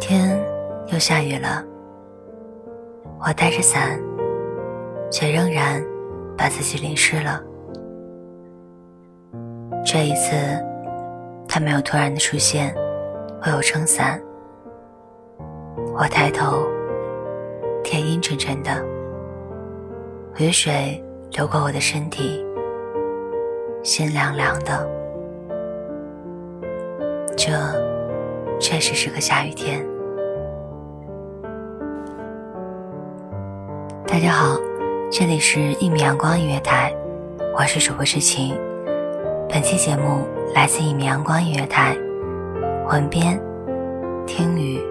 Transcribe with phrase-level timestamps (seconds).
[0.00, 0.42] 天
[0.88, 1.62] 又下雨了，
[3.20, 4.00] 我带着伞，
[5.12, 5.84] 却仍然
[6.36, 7.40] 把自己淋湿了。
[9.84, 10.34] 这一次，
[11.46, 12.74] 他没有突然的出现，
[13.46, 14.20] 为我撑伞。
[15.94, 16.66] 我抬头，
[17.84, 18.70] 天阴沉沉的，
[20.38, 22.44] 雨水流过我的身体，
[23.82, 24.88] 心凉凉的。
[27.36, 27.52] 这
[28.60, 29.84] 确实是个下雨天。
[34.06, 34.60] 大家好，
[35.10, 36.94] 这里是一米阳光音乐台，
[37.56, 38.54] 我是主播诗晴。
[39.48, 41.96] 本期节目来自一米阳光音乐台，
[42.90, 43.40] 文编
[44.26, 44.89] 听雨。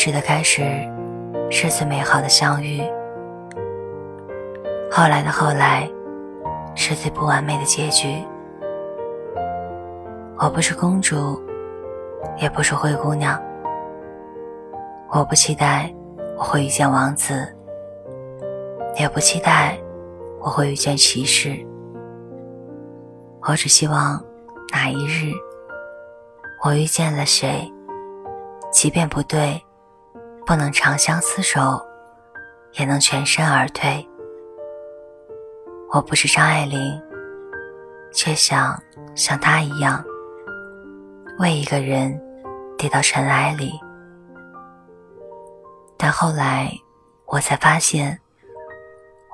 [0.00, 0.62] 始的开始，
[1.50, 2.84] 是最美好的相遇；
[4.88, 5.90] 后来的后来，
[6.76, 8.24] 是最不完美的结局。
[10.38, 11.42] 我不是公主，
[12.36, 13.42] 也不是灰姑娘。
[15.10, 15.92] 我不期待
[16.36, 17.52] 我会遇见王子，
[19.00, 19.76] 也不期待
[20.38, 21.50] 我会遇见骑士。
[23.48, 24.24] 我只希望
[24.72, 25.32] 哪一日，
[26.64, 27.68] 我遇见了谁，
[28.70, 29.60] 即便不对。
[30.48, 31.78] 不能长相厮守，
[32.72, 34.02] 也能全身而退。
[35.92, 36.98] 我不是张爱玲，
[38.14, 38.82] 却想
[39.14, 40.02] 像她一样，
[41.38, 42.18] 为一个人
[42.78, 43.78] 跌到尘埃里。
[45.98, 46.72] 但后来
[47.26, 48.18] 我才发现，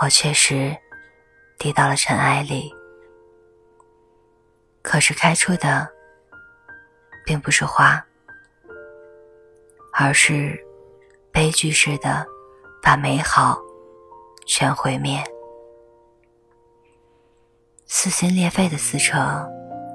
[0.00, 0.74] 我确实
[1.58, 2.74] 跌到了尘埃里。
[4.80, 5.86] 可是开出的，
[7.26, 8.02] 并不是花，
[9.92, 10.58] 而是。
[11.42, 12.24] 悲剧似的，
[12.80, 13.58] 把美好
[14.46, 15.20] 全毁灭。
[17.84, 19.18] 撕心裂肺的撕扯，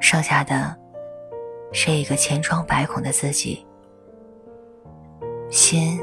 [0.00, 0.74] 剩下的
[1.70, 3.62] 是一个千疮百孔的自己。
[5.50, 6.00] 心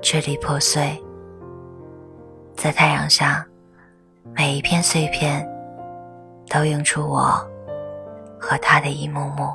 [0.00, 0.98] 支离破碎，
[2.56, 3.46] 在太阳下，
[4.32, 5.46] 每一片碎片
[6.48, 7.46] 都映出我
[8.40, 9.52] 和他的一幕幕。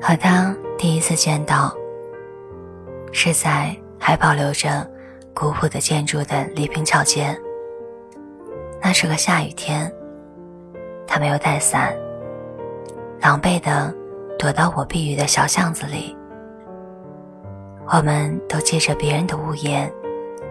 [0.00, 1.76] 和他第一次见到。
[3.12, 4.88] 是在还保留着
[5.34, 7.36] 古朴的建筑的礼宾桥间。
[8.82, 9.90] 那是个下雨天，
[11.06, 11.96] 他没有带伞，
[13.20, 13.92] 狼狈的
[14.38, 16.16] 躲到我避雨的小巷子里。
[17.88, 19.90] 我们都借着别人的屋檐，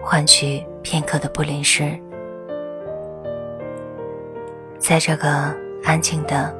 [0.02, 1.98] 换取片刻的不淋湿。
[4.78, 5.54] 在这个
[5.84, 6.54] 安静的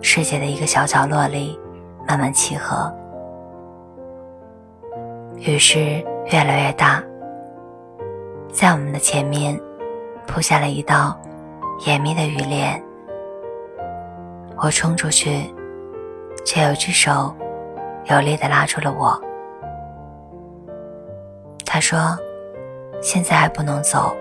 [0.00, 1.58] 世界的一个小角落里，
[2.06, 2.92] 慢慢契合。
[5.46, 5.78] 雨是
[6.32, 7.04] 越来越大，
[8.50, 9.60] 在我们的前面
[10.26, 11.20] 铺下了一道
[11.84, 12.82] 严密的雨帘。
[14.56, 15.54] 我冲出去，
[16.46, 17.36] 却有只手
[18.06, 19.20] 有力的拉住了我。
[21.66, 22.16] 他说
[23.02, 24.16] ：“现在还不能走。”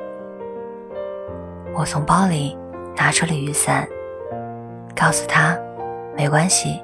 [1.74, 2.58] 我从包里
[2.98, 3.88] 拿出了雨伞，
[4.94, 5.58] 告诉他
[6.18, 6.84] ：“没关系。”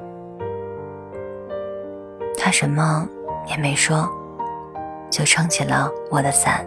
[2.40, 3.06] 他什么
[3.46, 4.10] 也没说，
[5.10, 6.66] 就撑起了我的伞，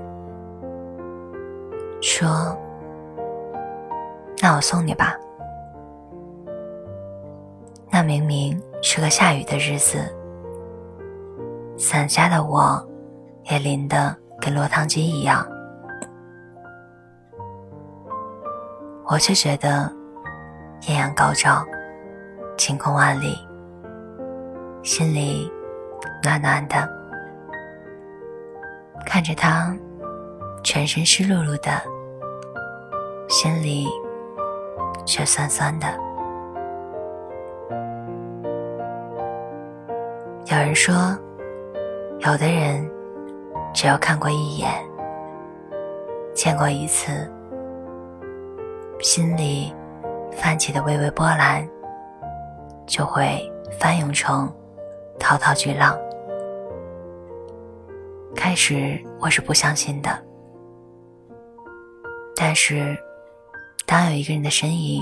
[2.00, 2.56] 说
[4.42, 5.16] ：“那我送你吧。”
[7.90, 9.98] 那明明是个下雨的日子，
[11.76, 12.84] 伞下的我
[13.50, 15.46] 也淋得跟落汤鸡一样，
[19.06, 19.92] 我却觉得
[20.88, 21.64] 艳阳高照，
[22.56, 23.36] 晴空万里，
[24.82, 25.50] 心里。
[26.24, 26.88] 暖暖的，
[29.12, 29.76] 看着他
[30.64, 31.70] 全身湿漉漉的，
[33.28, 33.86] 心里
[35.04, 35.86] 却酸酸的。
[40.46, 40.94] 有人说，
[42.20, 42.90] 有的人
[43.74, 44.82] 只有看过一眼，
[46.34, 47.30] 见过一次，
[49.00, 49.74] 心里
[50.30, 51.68] 泛起的微微波澜，
[52.86, 53.46] 就会
[53.78, 54.50] 翻涌成
[55.18, 55.94] 滔滔巨浪。
[58.44, 60.20] 开始我是不相信的，
[62.34, 62.98] 但是
[63.86, 65.00] 当有一个人的身影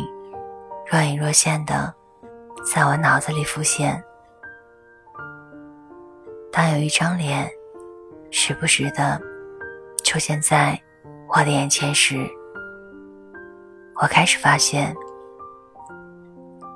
[0.87, 1.92] 若隐若现的
[2.70, 4.04] 在我脑子里浮现，
[6.52, 7.50] 当有一张脸
[8.31, 9.19] 时不时的
[10.04, 10.78] 出现在
[11.26, 12.19] 我的眼前时，
[14.02, 14.94] 我开始发现，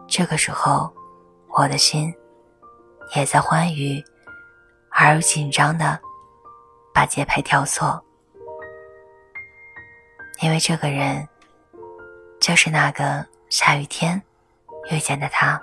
[0.08, 0.90] 这个时候
[1.58, 2.10] 我的心
[3.14, 4.02] 也在欢愉
[4.88, 6.00] 而又紧张的。
[6.94, 8.02] 把节拍调错，
[10.40, 11.28] 因为这个人
[12.40, 14.22] 就是那个下雨天
[14.92, 15.60] 遇见的他，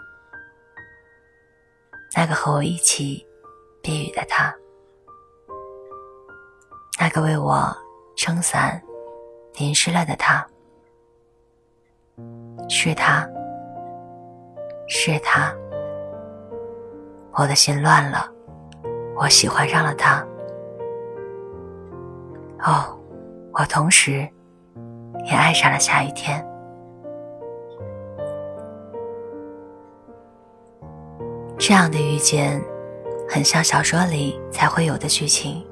[2.13, 3.25] 那个和我一起
[3.81, 4.53] 避雨的他，
[6.99, 7.73] 那个为我
[8.17, 8.79] 撑伞
[9.53, 10.45] 淋湿了的他，
[12.67, 13.25] 是他，
[14.89, 15.55] 是他，
[17.31, 18.29] 我的心乱了，
[19.15, 20.27] 我喜欢上了他。
[22.63, 22.97] 哦，
[23.53, 24.27] 我同时
[25.25, 26.45] 也爱上了下雨天。
[31.57, 32.61] 这样的遇见，
[33.29, 35.65] 很像小说里才会有的剧情，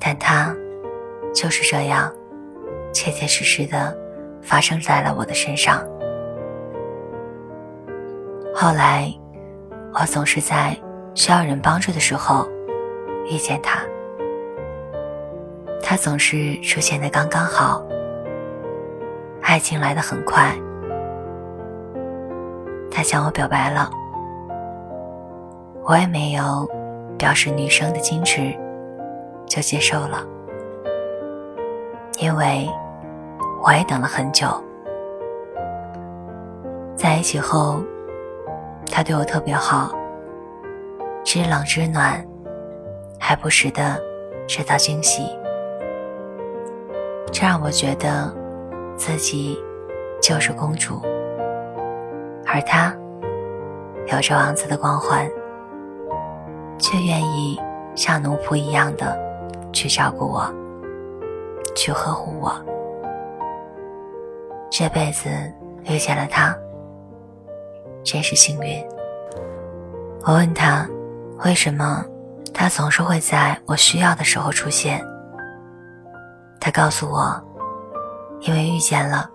[0.00, 0.54] 但它
[1.34, 2.12] 就是这样，
[2.92, 3.96] 切切实实的
[4.40, 5.84] 发生在了我的身上。
[8.54, 9.12] 后来，
[9.92, 10.76] 我总是在
[11.14, 12.48] 需要人帮助的时候
[13.26, 13.80] 遇见他。
[15.82, 17.82] 他总是出现的刚刚好，
[19.42, 20.52] 爱情来的很快。
[22.90, 23.90] 他向我表白了，
[25.84, 26.68] 我也没有
[27.16, 28.52] 表示女生的矜持，
[29.46, 30.24] 就接受了。
[32.18, 32.68] 因为
[33.62, 34.48] 我也等了很久，
[36.96, 37.82] 在一起后，
[38.90, 39.92] 他对我特别好，
[41.22, 42.24] 知冷知暖，
[43.20, 44.00] 还不时的
[44.48, 45.38] 制造惊喜。
[47.32, 48.32] 这让我觉得，
[48.96, 49.58] 自己
[50.22, 51.00] 就是公主，
[52.46, 52.94] 而他
[54.06, 55.28] 有着王子的光环，
[56.78, 57.60] 却愿意
[57.94, 59.18] 像奴仆一样的
[59.72, 60.50] 去照顾我，
[61.74, 62.52] 去呵护我。
[64.70, 65.28] 这辈子
[65.84, 66.56] 遇见了他，
[68.02, 68.82] 真是幸运。
[70.24, 70.88] 我问他，
[71.44, 72.04] 为什么
[72.54, 75.04] 他总是会在我需要的时候出现？
[76.66, 77.40] 他告诉我，
[78.40, 79.30] 因为遇见了，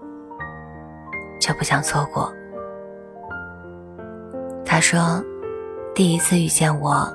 [1.40, 2.30] 就不想错过。
[4.66, 5.24] 他说，
[5.96, 7.08] 第一次遇见我，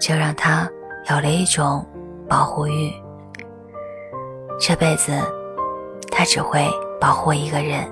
[0.00, 0.66] 就让他
[1.10, 1.84] 有了一种
[2.26, 2.90] 保护欲。
[4.58, 5.12] 这辈子，
[6.10, 6.66] 他只会
[6.98, 7.86] 保护我一个人。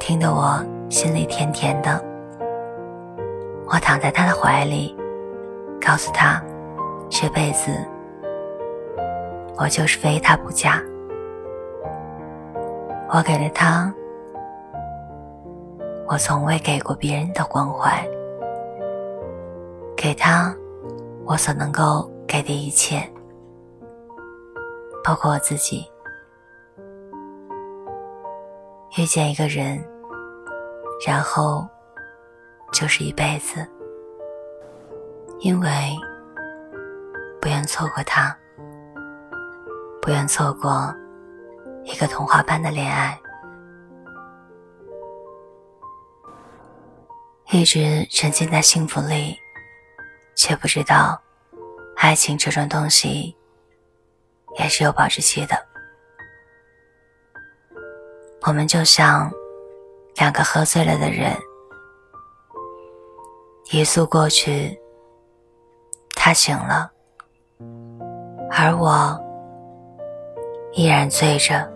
[0.00, 2.02] 听得我心里甜甜的。
[3.66, 4.96] 我躺在他的怀里，
[5.78, 6.42] 告诉他，
[7.10, 7.70] 这辈子。
[9.58, 10.80] 我就是非他不嫁。
[13.10, 13.92] 我给了他
[16.06, 18.06] 我从未给过别人的关怀，
[19.96, 20.54] 给他
[21.24, 23.02] 我所能够给的一切，
[25.02, 25.84] 包括我自己。
[28.96, 29.84] 遇见一个人，
[31.06, 31.66] 然后
[32.72, 33.66] 就是一辈子，
[35.40, 35.68] 因为
[37.40, 38.36] 不愿错过他。
[40.08, 40.90] 不愿错过
[41.84, 43.20] 一个童话般的恋爱。
[47.50, 49.36] 一直沉浸在幸福里，
[50.34, 51.20] 却不知道，
[51.94, 53.36] 爱情这种东西
[54.58, 55.54] 也是有保质期的。
[58.46, 59.30] 我们就像
[60.14, 61.36] 两个喝醉了的人，
[63.72, 64.74] 一宿过去，
[66.16, 66.90] 他醒了，
[68.50, 69.22] 而我
[70.78, 71.68] 依然醉着，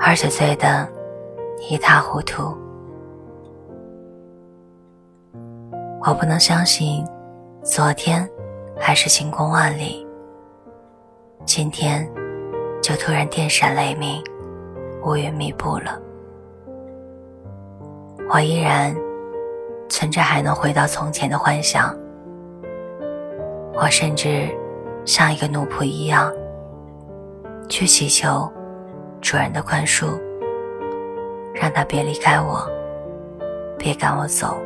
[0.00, 0.88] 而且醉的。
[1.70, 2.52] 一塌糊涂，
[6.04, 7.06] 我不能相信，
[7.62, 8.28] 昨天
[8.76, 10.04] 还是晴空万里，
[11.46, 12.10] 今天
[12.82, 14.20] 就突然电闪雷鸣，
[15.04, 15.96] 乌云密布了。
[18.28, 18.92] 我依然
[19.88, 21.96] 存着还能回到从前的幻想，
[23.74, 24.48] 我甚至
[25.04, 26.32] 像一个奴仆一样，
[27.68, 28.50] 去祈求
[29.20, 30.18] 主人的宽恕。
[31.54, 32.68] 让他别离开我，
[33.78, 34.56] 别赶我走。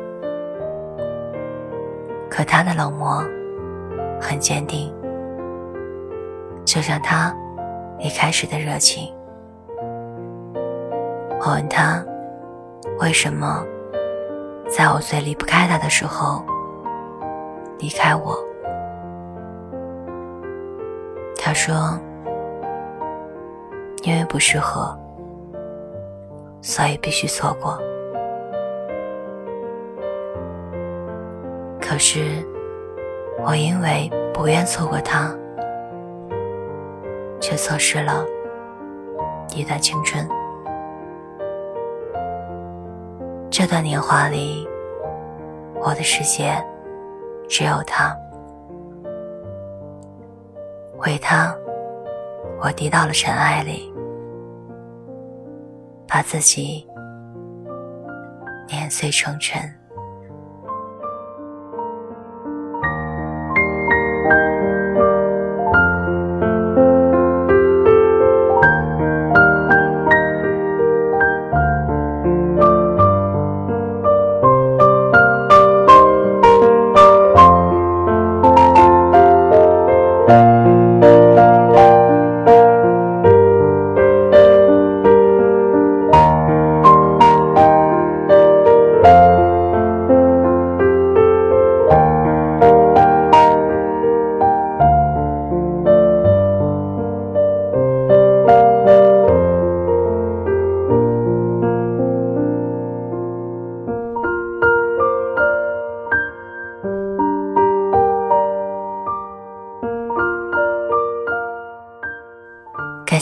[2.27, 3.23] 可他的冷漠
[4.19, 4.91] 很坚定，
[6.65, 7.31] 就像他
[7.99, 9.13] 离开时的热情。
[11.39, 12.03] 我问他，
[12.99, 13.63] 为什么
[14.67, 16.43] 在我最离不开他的时候
[17.77, 18.35] 离开我？
[21.49, 21.99] 他说，
[24.03, 24.95] 因为不适合。
[26.61, 27.75] 所以必须错过。
[31.81, 32.45] 可是，
[33.43, 35.35] 我因为不愿错过他，
[37.39, 38.23] 却错失了
[39.55, 40.29] 一段青春。
[43.49, 44.69] 这段年华里，
[45.81, 46.63] 我的世界
[47.47, 48.15] 只有他。
[50.99, 51.55] 为他，
[52.61, 53.93] 我低到了尘埃里。
[56.11, 56.87] 把自己
[58.67, 59.61] 碾碎成尘。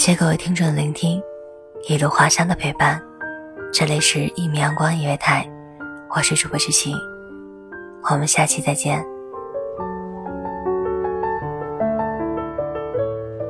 [0.07, 1.21] 谢各位听众的聆听，
[1.89, 2.97] 一路花香的陪伴。
[3.73, 5.45] 这里是《一米阳光音乐台》，
[6.15, 6.95] 我是主播知心，
[8.09, 9.03] 我们下期再见。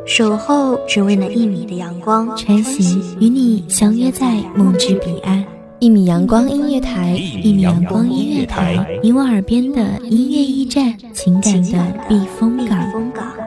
[0.07, 5.45] 守候只为那一米的阳光，晨曦与你相约在梦之彼岸。
[5.77, 13.46] 一米阳光音乐台，一米阳光音乐台，你我耳边的音乐驿站，情感的避风港。